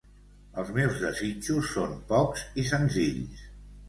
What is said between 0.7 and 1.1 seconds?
meus